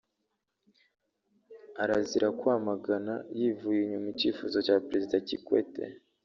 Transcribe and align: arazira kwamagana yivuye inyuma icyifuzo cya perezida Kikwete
arazira 1.81 2.27
kwamagana 2.39 3.13
yivuye 3.37 3.79
inyuma 3.83 4.07
icyifuzo 4.13 4.57
cya 4.65 4.75
perezida 4.87 5.15
Kikwete 5.27 5.83